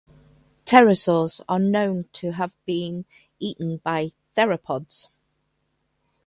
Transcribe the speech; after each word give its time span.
Pterosaurs 0.65 1.41
are 1.47 1.59
known 1.59 2.05
to 2.13 2.31
have 2.31 2.57
been 2.65 3.05
eaten 3.37 3.77
by 3.77 4.09
theropods. 4.35 5.09